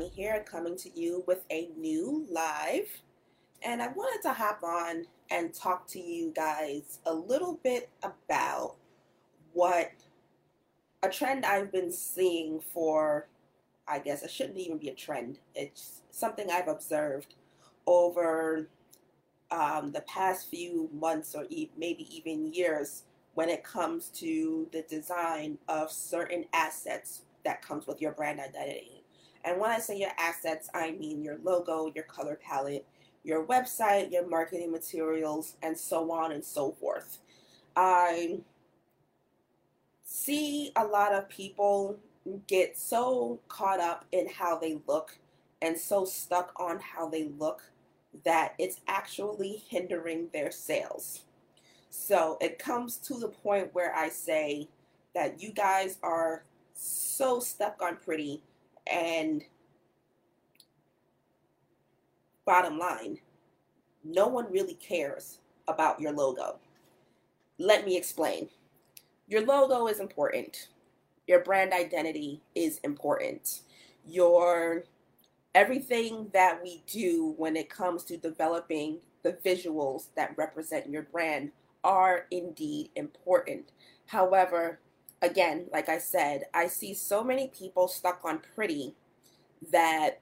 [0.00, 2.88] here, coming to you with a new live.
[3.62, 8.76] And I wanted to hop on and talk to you guys a little bit about
[9.52, 9.92] what
[11.02, 13.28] a trend I've been seeing for,
[13.86, 15.38] I guess it shouldn't even be a trend.
[15.54, 17.34] It's something I've observed
[17.86, 18.68] over
[19.50, 23.04] um, the past few months or e- maybe even years
[23.34, 29.03] when it comes to the design of certain assets that comes with your brand identity.
[29.44, 32.86] And when I say your assets, I mean your logo, your color palette,
[33.22, 37.18] your website, your marketing materials, and so on and so forth.
[37.76, 38.40] I
[40.04, 41.98] see a lot of people
[42.46, 45.18] get so caught up in how they look
[45.60, 47.62] and so stuck on how they look
[48.24, 51.22] that it's actually hindering their sales.
[51.90, 54.68] So it comes to the point where I say
[55.14, 58.42] that you guys are so stuck on pretty
[58.86, 59.42] and
[62.44, 63.18] bottom line,
[64.04, 66.58] no one really cares about your logo.
[67.58, 68.48] Let me explain.
[69.28, 70.68] Your logo is important.
[71.26, 73.60] Your brand identity is important.
[74.06, 74.84] Your
[75.54, 81.52] everything that we do when it comes to developing the visuals that represent your brand
[81.82, 83.72] are indeed important.
[84.06, 84.80] However,
[85.24, 88.94] again, like I said, I see so many people stuck on pretty
[89.72, 90.20] that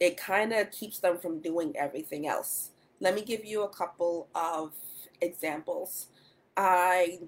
[0.00, 2.70] it kind of keeps them from doing everything else.
[3.00, 4.72] Let me give you a couple of
[5.20, 6.06] examples.
[6.56, 7.20] I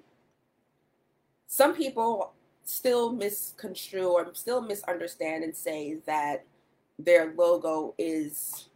[1.46, 2.32] some people
[2.64, 6.44] still misconstrue or still misunderstand and say that
[6.98, 8.68] their logo is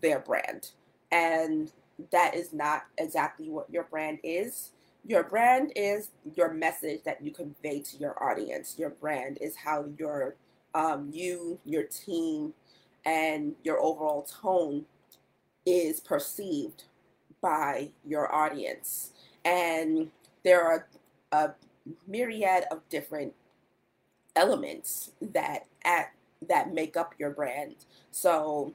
[0.00, 0.70] their brand.
[1.10, 1.72] And
[2.12, 4.70] that is not exactly what your brand is.
[5.06, 8.76] Your brand is your message that you convey to your audience.
[8.78, 10.36] Your brand is how your
[10.74, 12.54] um, you, your team,
[13.04, 14.84] and your overall tone
[15.66, 16.84] is perceived
[17.40, 19.12] by your audience.
[19.44, 20.10] And
[20.44, 20.86] there are
[21.32, 21.50] a
[22.06, 23.32] myriad of different
[24.36, 26.12] elements that at
[26.48, 27.76] that make up your brand.
[28.10, 28.74] So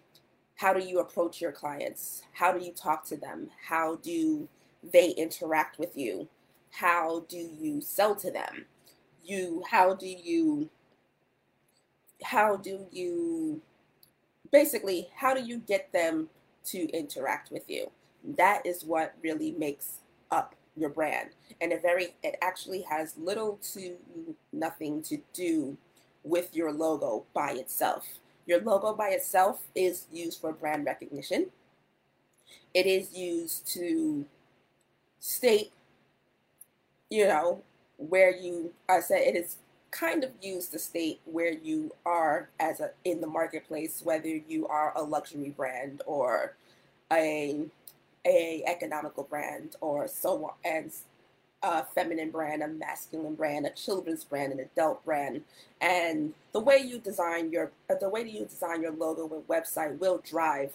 [0.55, 2.23] how do you approach your clients?
[2.33, 3.49] How do you talk to them?
[3.67, 4.47] How do
[4.91, 6.27] they interact with you?
[6.71, 8.65] How do you sell to them?
[9.23, 10.69] You how do you
[12.23, 13.61] how do you
[14.51, 16.29] basically how do you get them
[16.65, 17.91] to interact with you?
[18.37, 19.99] That is what really makes
[20.31, 21.29] up your brand.
[21.61, 23.95] And it very it actually has little to
[24.51, 25.77] nothing to do
[26.23, 28.05] with your logo by itself.
[28.45, 31.47] Your logo by itself is used for brand recognition.
[32.73, 34.25] It is used to
[35.25, 35.71] state,
[37.09, 37.61] you know,
[37.97, 39.57] where you, I said it is
[39.89, 44.67] kind of used to state where you are as a in the marketplace, whether you
[44.67, 46.53] are a luxury brand or
[47.11, 47.65] a
[48.25, 50.91] a economical brand or so on and
[51.63, 55.41] a feminine brand, a masculine brand, a children's brand, an adult brand,
[55.81, 59.97] and the way you design your uh, the way you design your logo and website
[59.97, 60.73] will drive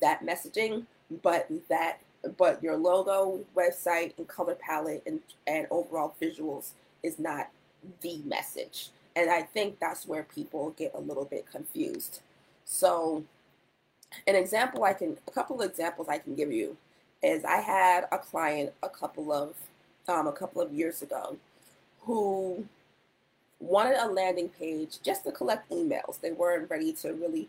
[0.00, 0.84] that messaging.
[1.22, 2.00] But that
[2.36, 7.48] but your logo, website, and color palette and and overall visuals is not
[8.00, 8.90] the message.
[9.16, 12.20] And I think that's where people get a little bit confused.
[12.64, 13.24] So,
[14.26, 16.76] an example I can, a couple of examples I can give you
[17.22, 19.54] is I had a client a couple of
[20.08, 21.36] um, a couple of years ago
[22.02, 22.64] who
[23.60, 26.20] wanted a landing page just to collect emails.
[26.20, 27.48] They weren't ready to really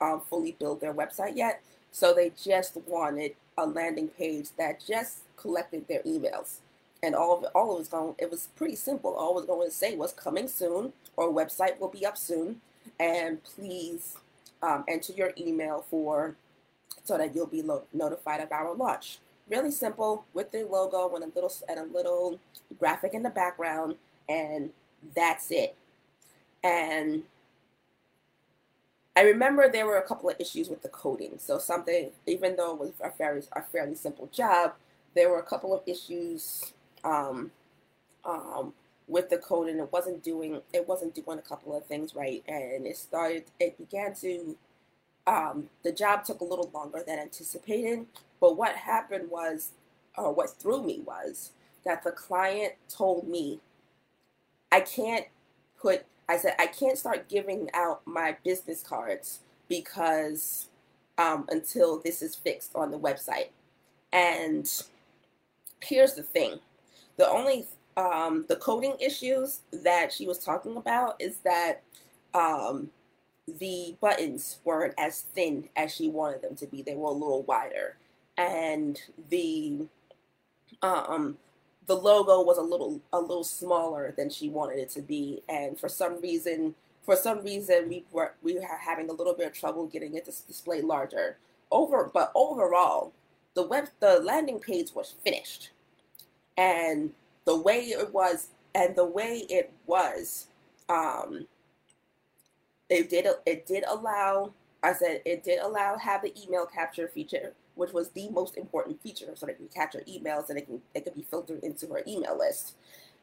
[0.00, 1.60] um, fully build their website yet,
[1.92, 6.56] so they just wanted a landing page that just collected their emails.
[7.02, 9.14] And all of all it was going, it was pretty simple.
[9.14, 12.60] All it was going to say was coming soon, or website will be up soon,
[12.98, 14.16] and please
[14.62, 16.36] um, enter your email for
[17.04, 19.18] so that you'll be lo- notified of our launch
[19.50, 22.38] really simple with the logo and a little and a little
[22.78, 23.96] graphic in the background,
[24.28, 24.70] and
[25.14, 25.74] that's it.
[26.62, 27.24] And
[29.16, 31.34] I remember there were a couple of issues with the coding.
[31.38, 34.74] So something, even though it was a fairly a fairly simple job,
[35.14, 36.72] there were a couple of issues
[37.04, 37.50] um,
[38.24, 38.74] um,
[39.08, 39.78] with the coding.
[39.78, 43.44] It wasn't doing it wasn't doing a couple of things right, and it started.
[43.60, 44.56] It began to
[45.26, 48.06] um, the job took a little longer than anticipated,
[48.40, 49.72] but what happened was,
[50.18, 51.52] or what threw me was,
[51.84, 53.60] that the client told me,
[54.72, 55.26] I can't
[55.80, 60.68] put, I said, I can't start giving out my business cards because
[61.18, 63.48] um, until this is fixed on the website.
[64.12, 64.70] And
[65.80, 66.60] here's the thing
[67.16, 67.66] the only
[67.96, 71.82] um, the coding issues that she was talking about is that
[72.32, 72.90] um,
[73.58, 76.80] the buttons weren't as thin as she wanted them to be.
[76.80, 77.96] They were a little wider,
[78.36, 79.00] and
[79.30, 79.86] the
[80.82, 81.36] um
[81.86, 85.42] the logo was a little a little smaller than she wanted it to be.
[85.48, 89.46] And for some reason, for some reason, we were we were having a little bit
[89.48, 91.38] of trouble getting it to display larger.
[91.72, 93.12] Over, but overall,
[93.54, 95.70] the web the landing page was finished,
[96.56, 97.12] and
[97.44, 100.46] the way it was and the way it was
[100.88, 101.46] um,
[102.88, 104.52] it did it did allow
[104.82, 109.02] I said it did allow have the email capture feature, which was the most important
[109.02, 111.86] feature, so that you can capture emails and it can it could be filtered into
[111.88, 112.74] her email list.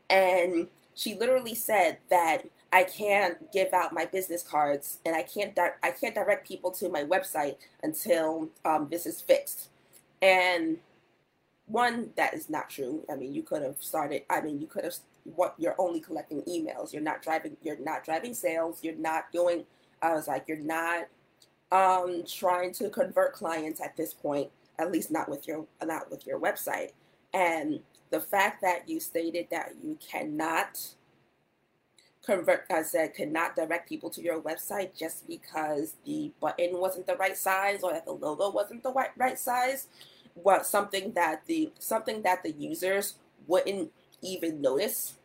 [0.09, 2.43] And she literally said that
[2.73, 6.71] I can't give out my business cards and I can't di- I can't direct people
[6.71, 9.69] to my website until um, this is fixed.
[10.21, 10.79] And
[11.67, 13.03] one that is not true.
[13.11, 14.23] I mean, you could have started.
[14.29, 14.95] I mean, you could have
[15.35, 16.93] what you're only collecting emails.
[16.93, 17.57] You're not driving.
[17.61, 18.79] You're not driving sales.
[18.83, 19.65] You're not doing.
[20.01, 21.07] I was like, you're not
[21.71, 24.49] um, trying to convert clients at this point.
[24.79, 26.91] At least not with your not with your website.
[27.33, 27.79] And
[28.09, 30.79] the fact that you stated that you cannot
[32.23, 37.15] convert, I said, cannot direct people to your website just because the button wasn't the
[37.15, 39.87] right size or that the logo wasn't the right right size
[40.43, 43.15] what something that the something that the users
[43.47, 43.91] wouldn't
[44.21, 45.15] even notice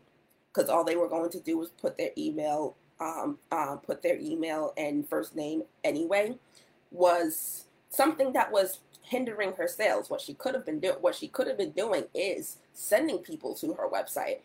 [0.52, 4.18] because all they were going to do was put their email um, uh, put their
[4.18, 6.36] email and first name anyway
[6.92, 11.28] was something that was hindering her sales what she could have been doing what she
[11.28, 14.38] could have been doing is sending people to her website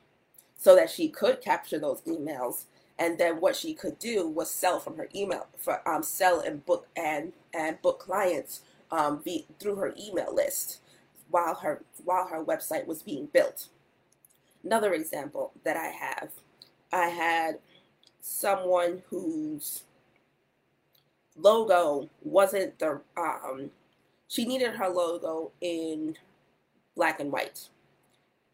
[0.57, 2.65] so that she could capture those emails
[2.99, 6.65] and then what she could do was sell from her email for um, sell and
[6.65, 8.61] book and and book clients
[8.91, 10.79] um, be, through her email list
[11.29, 13.67] while her while her website was being built.
[14.63, 16.29] Another example that I have,
[16.91, 17.59] I had
[18.27, 19.83] someone whose
[21.37, 23.71] logo wasn't the um,
[24.27, 26.15] she needed her logo in
[26.95, 27.69] black and white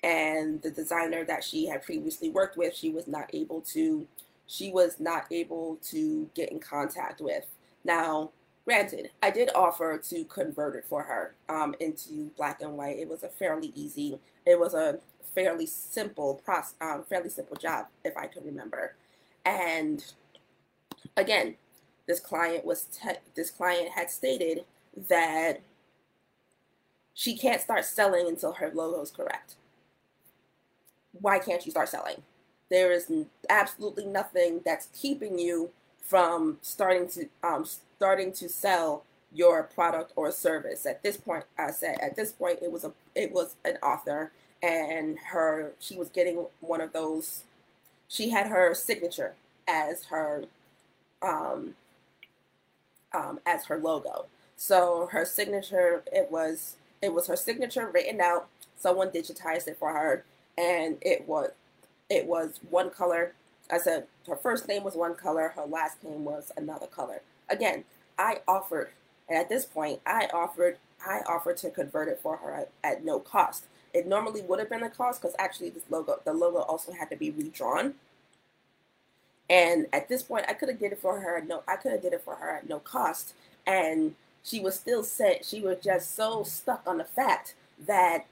[0.04, 4.06] and the designer that she had previously worked with she was not able to
[4.46, 7.46] she was not able to get in contact with
[7.84, 8.30] now
[8.66, 12.98] Granted, I did offer to convert it for her um, into black and white.
[12.98, 15.00] It was a fairly easy, it was a
[15.36, 18.96] fairly simple process, um, fairly simple job, if I can remember.
[19.46, 20.04] And
[21.18, 21.56] again,
[22.08, 24.66] this client was te- this client had stated
[25.10, 25.62] that
[27.14, 29.56] she can't start selling until her logo is correct.
[31.14, 32.24] Why can't you start selling?
[32.70, 33.12] There is
[33.50, 35.70] absolutely nothing that's keeping you
[36.02, 40.86] from starting to um, starting to sell your product or service.
[40.86, 44.32] At this point, I said at this point it was a it was an author
[44.62, 47.44] and her she was getting one of those
[48.14, 49.34] she had her signature
[49.68, 50.46] as her
[51.24, 51.74] um,
[53.12, 54.28] um, as her logo.
[54.56, 58.48] So her signature it was it was her signature written out.
[58.78, 60.24] Someone digitized it for her
[60.58, 61.52] and it was
[62.10, 63.34] it was one color.
[63.72, 67.22] I said her first name was one color, her last name was another color.
[67.50, 67.84] Again,
[68.20, 68.92] I offered,
[69.28, 73.04] and at this point, I offered, I offered to convert it for her at, at
[73.04, 73.66] no cost.
[73.94, 77.10] It normally would have been a cost because actually this logo, the logo also had
[77.12, 77.94] to be redrawn.
[79.50, 81.44] And at this point, I could have did it for her.
[81.46, 83.34] No, I could have did it for her at no cost,
[83.68, 85.46] and she was still set.
[85.46, 88.26] She was just so stuck on the fact that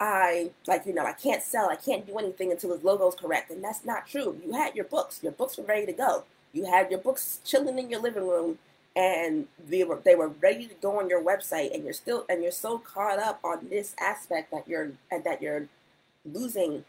[0.00, 3.50] I like you know I can't sell, I can't do anything until his logo's correct,
[3.50, 4.40] and that's not true.
[4.44, 6.24] You had your books, your books were ready to go.
[6.52, 8.58] You had your books chilling in your living room,
[8.96, 12.42] and they were they were ready to go on your website, and you're still and
[12.42, 15.68] you're so caught up on this aspect that you're that you're
[16.24, 16.84] losing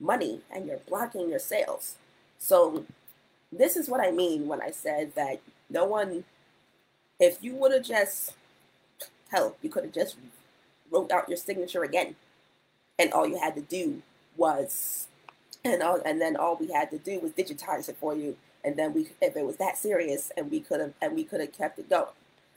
[0.00, 1.96] money and you're blocking your sales.
[2.38, 2.84] So
[3.52, 5.40] this is what I mean when I said that
[5.70, 6.24] no one,
[7.18, 8.34] if you would have just
[9.30, 10.16] hell, you could have just
[10.90, 12.16] wrote out your signature again,
[12.98, 14.02] and all you had to do
[14.36, 15.06] was,
[15.64, 18.36] and all, and then all we had to do was digitize it for you
[18.66, 21.40] and then we if it was that serious and we could have and we could
[21.40, 22.08] have kept it going.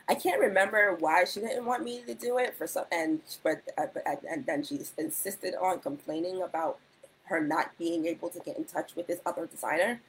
[0.10, 3.62] I can't remember why she didn't want me to do it for some and but
[3.78, 3.88] uh,
[4.30, 6.80] and then she insisted on complaining about
[7.26, 10.02] her not being able to get in touch with this other designer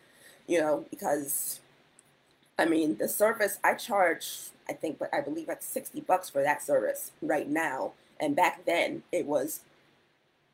[0.47, 1.61] you know because
[2.59, 6.42] i mean the service i charge i think but i believe like 60 bucks for
[6.42, 7.92] that service right now.
[8.21, 9.61] And back then it was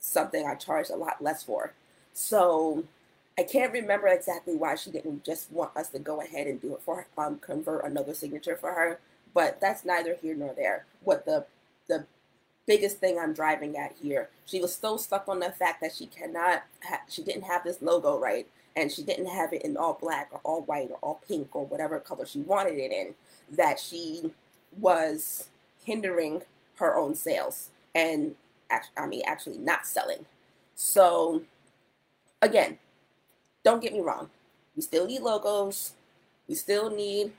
[0.01, 1.73] something i charged a lot less for.
[2.15, 2.85] So
[3.39, 6.75] I can't remember exactly why she didn't just want us to go ahead and do
[6.75, 8.99] it for her, um, convert another signature for her,
[9.35, 10.87] but that's neither here nor there.
[11.03, 11.47] What the
[11.89, 12.07] the
[12.67, 14.29] biggest thing I'm driving at here.
[14.45, 17.81] She was so stuck on the fact that she cannot, ha- she didn't have this
[17.81, 21.21] logo right, and she didn't have it in all black or all white or all
[21.29, 23.15] pink or whatever color she wanted it in,
[23.51, 24.33] that she
[24.79, 25.49] was
[25.85, 26.43] hindering
[26.77, 28.35] her own sales and
[28.97, 30.27] I mean actually not selling.
[30.75, 31.43] So
[32.43, 32.79] again,
[33.67, 34.31] don't get me wrong.
[34.77, 35.95] We still need logos.
[36.47, 37.33] We still need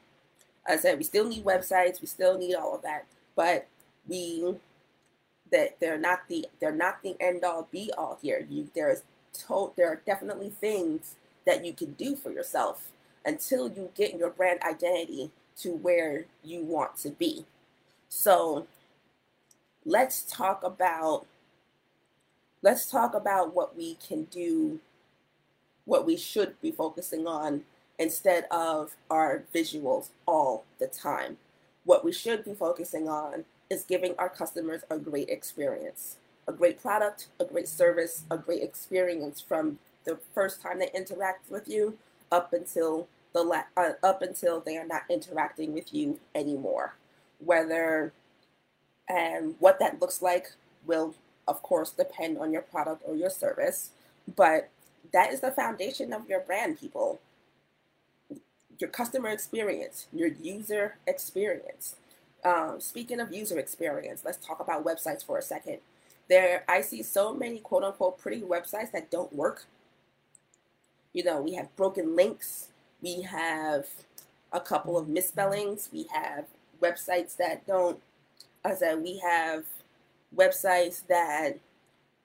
[0.68, 3.06] I said we still need websites, we still need all of that.
[3.34, 3.68] But
[4.06, 4.56] we
[5.54, 8.46] that they're not the they're not the end all be all here.
[8.50, 9.04] You there's
[9.48, 11.16] to, there are definitely things
[11.46, 12.90] that you can do for yourself
[13.26, 17.46] until you get your brand identity to where you want to be.
[18.10, 18.68] So
[19.86, 21.26] let's talk about
[22.62, 24.82] let's talk about what we can do
[25.88, 27.64] what we should be focusing on
[27.98, 31.38] instead of our visuals all the time.
[31.86, 36.18] What we should be focusing on is giving our customers a great experience,
[36.48, 41.50] a great product, a great service, a great experience from the first time they interact
[41.50, 41.98] with you
[42.32, 46.96] up until the la- uh, up until they are not interacting with you anymore.
[47.44, 48.14] Whether
[49.08, 50.52] and what that looks like
[50.86, 51.16] will
[51.48, 53.92] of course depend on your product or your service,
[54.36, 54.70] but
[55.14, 57.20] that is the foundation of your brand, people.
[58.80, 61.96] Your customer experience, your user experience.
[62.44, 65.80] Um, speaking of user experience, let's talk about websites for a second.
[66.30, 69.66] There, I see so many quote unquote pretty websites that don't work
[71.18, 72.68] you know, we have broken links,
[73.02, 73.88] we have
[74.54, 76.46] a couple of misspellings, we have
[76.80, 78.00] websites that don't,
[78.64, 79.64] as I said, we have
[80.36, 81.58] websites that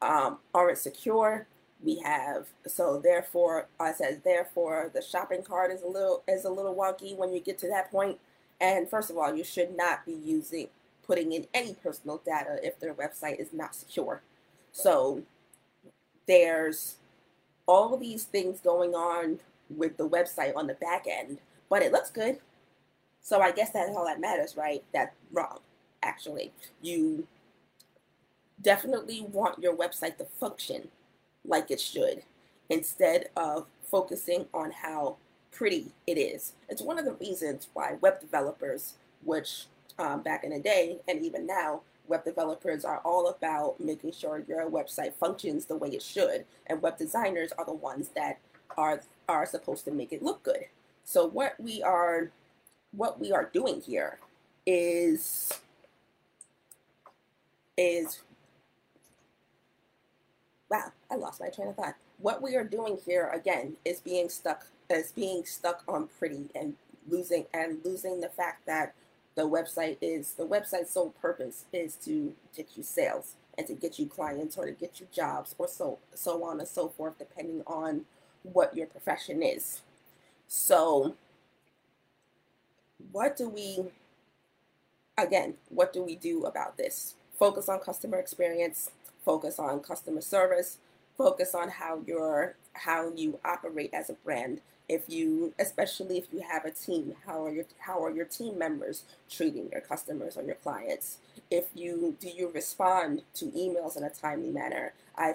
[0.03, 1.47] um, aren't secure.
[1.83, 6.51] We have so therefore, I said therefore, the shopping cart is a little is a
[6.51, 8.19] little wonky when you get to that point.
[8.61, 10.69] And first of all, you should not be using
[11.05, 14.23] putting in any personal data if their website is not secure.
[14.73, 15.23] So
[16.27, 16.97] there's
[17.67, 22.11] all these things going on with the website on the back end, but it looks
[22.11, 22.39] good.
[23.21, 24.83] So I guess that's all that matters, right?
[24.93, 25.59] That's wrong,
[26.03, 26.53] actually.
[26.81, 27.27] You
[28.61, 30.89] definitely want your website to function
[31.45, 32.23] like it should
[32.71, 35.17] instead of focusing on how
[35.51, 36.55] pretty it is.
[36.69, 38.95] It's one of the reasons why web developers,
[39.25, 39.67] which
[39.99, 44.45] um, back in the day and even now, web developers are all about making sure
[44.49, 48.39] your website functions the way it should, and web designers are the ones that
[48.77, 50.65] are are supposed to make it look good.
[51.05, 52.31] So what we are
[52.93, 54.19] what we are doing here
[54.67, 55.53] is
[57.77, 58.21] is
[60.73, 61.97] wow, I lost my train of thought.
[62.19, 66.75] What we are doing here again is being stuck is being stuck on pretty and
[67.09, 68.95] losing and losing the fact that
[69.35, 73.99] the website is the website's sole purpose is to get you sales and to get
[73.99, 77.63] you clients or to get you jobs or so so on and so forth depending
[77.67, 78.03] on
[78.43, 79.81] what your profession is
[80.47, 81.15] so
[83.11, 83.79] what do we
[85.17, 88.91] again what do we do about this focus on customer experience
[89.25, 90.79] focus on customer service
[91.17, 94.61] focus on how your how you operate as a brand.
[94.89, 98.59] If you especially if you have a team how are your how are your team
[98.59, 101.19] members treating your customers or your clients?
[101.51, 104.93] If you do you respond to emails in a timely manner?
[105.17, 105.35] I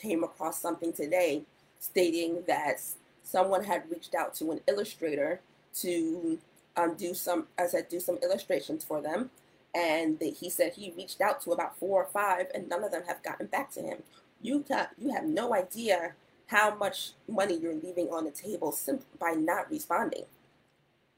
[0.00, 1.42] came across something today
[1.78, 2.80] stating that
[3.22, 5.40] someone had reached out to an illustrator
[5.74, 6.38] to
[6.76, 9.30] um, do some as i do some illustrations for them
[9.76, 13.02] and he said he reached out to about four or five and none of them
[13.06, 13.98] have gotten back to him
[14.42, 16.14] you got you have no idea
[16.46, 20.24] how much money you're leaving on the table simply by not responding.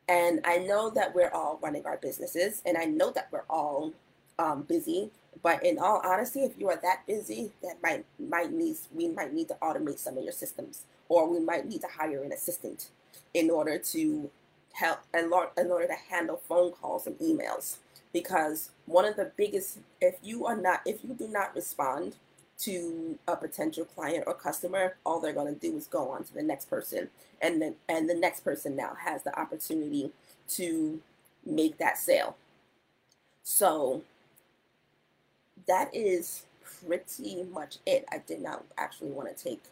[0.09, 3.93] And I know that we're all running our businesses, and I know that we're all
[4.39, 5.11] um, busy.
[5.43, 9.33] But in all honesty, if you are that busy, that might might need we might
[9.35, 12.89] need to automate some of your systems, or we might need to hire an assistant
[13.35, 14.31] in order to
[14.73, 15.31] help in
[15.71, 17.77] order to handle phone calls and emails.
[18.13, 22.17] Because one of the biggest, if you are not, if you do not respond
[22.61, 26.35] to a potential client or customer, all they're going to do is go on to
[26.35, 27.09] the next person,
[27.41, 30.11] and then and the next person now has the opportunity
[30.49, 31.01] to
[31.47, 32.37] make that sale.
[33.43, 34.03] So
[35.67, 36.43] that is
[36.87, 38.05] pretty much it.
[38.11, 39.63] I did not actually want to take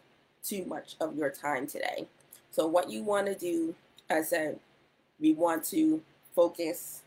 [0.45, 2.07] too much of your time today.
[2.51, 3.75] So what you want to do,
[4.09, 4.61] as I said,
[5.19, 6.03] we want to
[6.35, 7.03] focus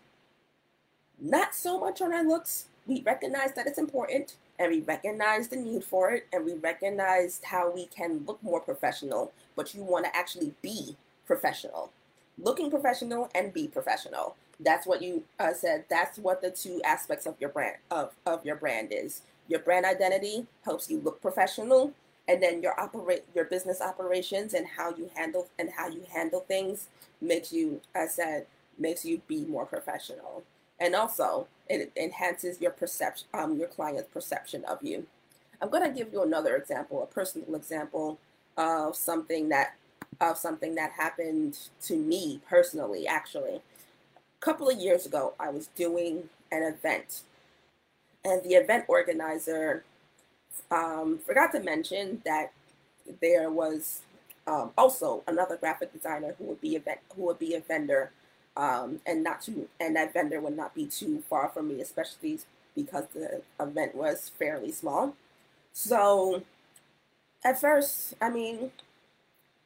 [1.22, 2.66] not so much on our looks.
[2.88, 7.42] We recognize that it's important and we recognize the need for it and we recognize
[7.44, 10.96] how we can look more professional but you want to actually be
[11.28, 11.92] professional
[12.42, 14.36] looking professional and be professional.
[14.60, 15.86] That's what you uh, said.
[15.90, 19.22] That's what the two aspects of your brand of, of your brand is.
[19.48, 21.94] Your brand identity helps you look professional,
[22.28, 26.42] and then your operate your business operations and how you handle and how you handle
[26.42, 26.88] things
[27.22, 28.46] makes you, I said,
[28.78, 30.44] makes you be more professional.
[30.80, 35.06] And also, it enhances your perception, um, your client's perception of you.
[35.62, 38.18] I'm going to give you another example, a personal example
[38.58, 39.76] of something that
[40.22, 43.08] of something that happened to me personally.
[43.08, 43.62] Actually, a
[44.40, 47.22] couple of years ago, I was doing an event,
[48.26, 49.84] and the event organizer
[50.72, 52.52] um, forgot to mention that
[53.22, 54.02] there was
[54.48, 56.82] um, also another graphic designer who would be a
[57.16, 58.12] who would be a vendor,
[58.58, 62.40] um, and not too and that vendor would not be too far from me, especially
[62.76, 65.16] because the event was fairly small.
[65.74, 66.44] So,
[67.44, 68.72] at first, I mean,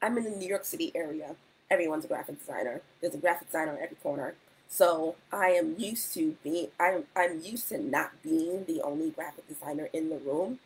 [0.02, 1.36] I'm in the New York City area.
[1.70, 2.82] Everyone's a graphic designer.
[3.00, 4.34] There's a graphic designer on every corner.
[4.68, 9.48] So I am used to being I'm I'm used to not being the only graphic
[9.48, 10.58] designer in the room.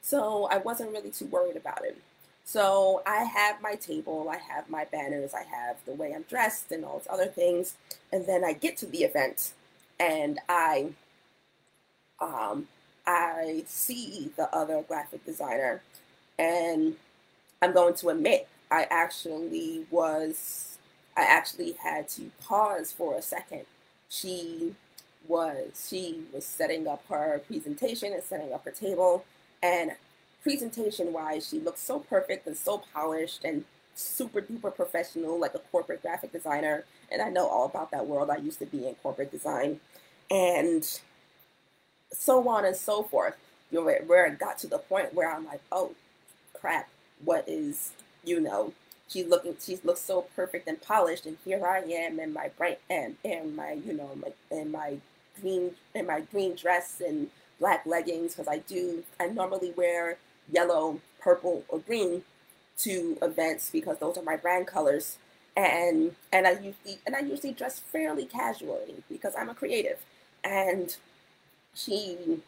[0.00, 1.96] So I wasn't really too worried about it.
[2.44, 6.70] So I have my table, I have my banners, I have the way I'm dressed
[6.70, 7.76] and all those other things.
[8.12, 9.52] And then I get to the event
[9.98, 10.90] and I
[12.20, 12.68] um
[13.06, 15.82] I see the other graphic designer
[16.38, 16.96] and
[17.62, 20.78] I'm going to admit I actually was
[21.16, 23.62] I actually had to pause for a second.
[24.08, 24.74] She
[25.26, 29.24] was she was setting up her presentation and setting up her table
[29.62, 29.92] and
[30.44, 33.64] presentation wise, she looks so perfect and so polished and
[33.96, 36.84] super duper professional, like a corporate graphic designer.
[37.10, 38.30] And I know all about that world.
[38.30, 39.80] I used to be in corporate design.
[40.30, 40.86] And
[42.12, 43.36] so on and so forth.
[43.70, 45.92] You know, where it got to the point where I'm like, oh
[46.52, 46.88] crap,
[47.24, 47.90] what is,
[48.22, 48.72] you know,
[49.08, 52.80] she's looking she looks so perfect and polished and here I am in my bright
[52.88, 54.98] and in my, you know, my in my
[55.40, 60.18] green in my green dress and black leggings because I do I normally wear
[60.50, 62.22] yellow, purple, or green
[62.78, 65.18] to events because those are my brand colors.
[65.56, 69.98] And and I usually and I usually dress fairly casually because I'm a creative.
[70.42, 70.96] And
[71.74, 72.40] she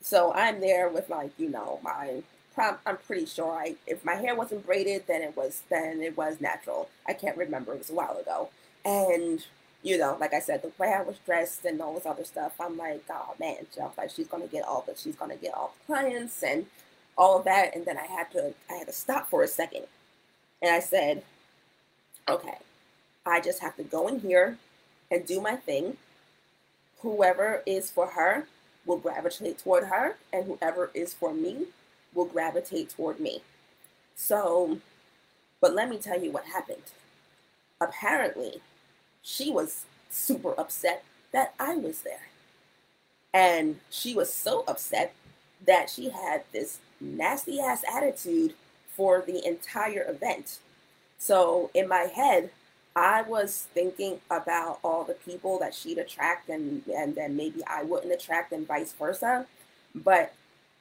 [0.00, 2.22] so I'm there with like, you know, my
[2.56, 6.40] I'm pretty sure I if my hair wasn't braided then it was then it was
[6.40, 6.88] natural.
[7.06, 8.50] I can't remember, it was a while ago.
[8.84, 9.44] And
[9.82, 12.52] you know, like I said, the way I was dressed and all this other stuff,
[12.60, 15.74] I'm like, oh man, was like, she's gonna get all the she's gonna get all
[15.78, 16.66] the clients and
[17.16, 19.84] all of that, and then I had to I had to stop for a second,
[20.60, 21.22] and I said,
[22.28, 22.58] okay,
[23.26, 24.58] I just have to go in here
[25.10, 25.96] and do my thing.
[27.00, 28.46] Whoever is for her
[28.86, 31.66] will gravitate toward her, and whoever is for me
[32.14, 33.42] will gravitate toward me.
[34.14, 34.78] So,
[35.60, 36.82] but let me tell you what happened.
[37.80, 38.60] Apparently,
[39.22, 42.28] she was super upset that I was there.
[43.34, 45.14] And she was so upset
[45.66, 48.54] that she had this nasty ass attitude
[48.96, 50.58] for the entire event.
[51.18, 52.50] So in my head,
[52.94, 57.84] I was thinking about all the people that she'd attract and and then maybe I
[57.84, 59.46] wouldn't attract and vice versa.
[59.94, 60.34] But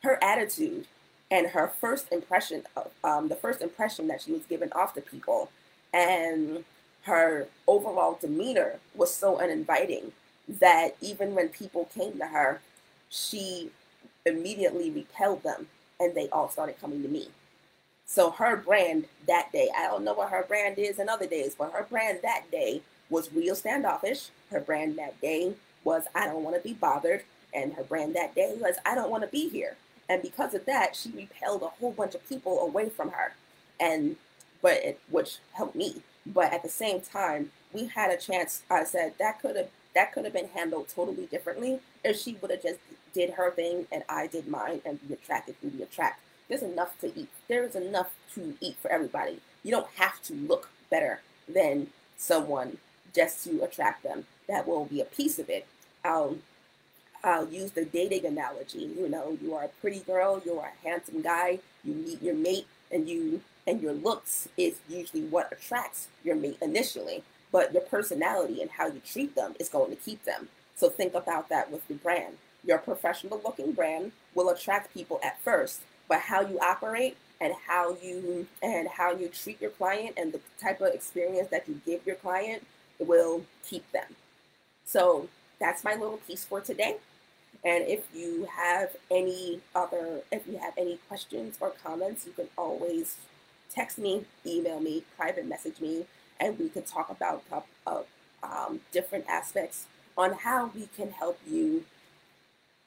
[0.03, 0.87] her attitude
[1.29, 5.01] and her first impression of um, the first impression that she was given off to
[5.01, 5.49] people
[5.93, 6.63] and
[7.03, 10.11] her overall demeanor was so uninviting
[10.47, 12.61] that even when people came to her,
[13.09, 13.71] she
[14.25, 15.67] immediately repelled them
[16.01, 17.29] and they all started coming to me.
[18.05, 21.55] So her brand that day, I don't know what her brand is in other days,
[21.55, 24.29] but her brand that day was real standoffish.
[24.49, 27.23] Her brand that day was I don't want to be bothered.
[27.53, 29.77] And her brand that day was I don't want to be here.
[30.09, 33.33] And because of that, she repelled a whole bunch of people away from her.
[33.79, 34.17] And
[34.61, 36.01] but it, which helped me.
[36.25, 38.63] But at the same time, we had a chance.
[38.69, 42.51] I said that could have that could have been handled totally differently if she would
[42.51, 42.79] have just
[43.13, 46.21] did her thing and I did mine and be attracted who we attract.
[46.49, 47.29] There's enough to eat.
[47.47, 49.39] There is enough to eat for everybody.
[49.63, 52.77] You don't have to look better than someone
[53.13, 54.25] just to attract them.
[54.47, 55.65] That will be a piece of it.
[56.03, 56.37] I'll
[57.23, 58.79] I'll use the dating analogy.
[58.97, 62.35] You know, you are a pretty girl, you are a handsome guy, you meet your
[62.35, 67.23] mate, and you and your looks is usually what attracts your mate initially.
[67.51, 70.49] But your personality and how you treat them is going to keep them.
[70.75, 72.37] So think about that with your brand.
[72.63, 77.97] Your professional looking brand will attract people at first, but how you operate and how
[78.01, 82.05] you and how you treat your client and the type of experience that you give
[82.05, 82.65] your client
[82.99, 84.15] will keep them.
[84.85, 85.27] So
[85.59, 86.97] that's my little piece for today.
[87.63, 92.47] And if you have any other, if you have any questions or comments, you can
[92.57, 93.17] always
[93.73, 96.05] text me, email me, private message me,
[96.39, 97.43] and we could talk about
[97.85, 98.01] uh,
[98.43, 99.85] um, different aspects
[100.17, 101.85] on how we can help you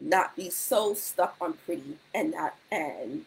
[0.00, 3.24] not be so stuck on pretty and not and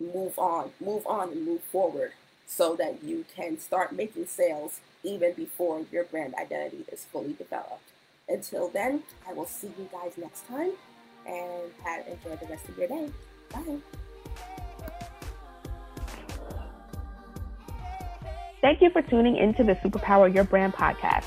[0.00, 2.12] move on, move on and move forward
[2.46, 7.90] so that you can start making sales even before your brand identity is fully developed.
[8.28, 10.72] Until then, I will see you guys next time
[11.26, 13.10] and have, enjoy the rest of your day.
[13.52, 13.78] Bye.
[18.60, 21.24] Thank you for tuning into the Superpower Your Brand podcast.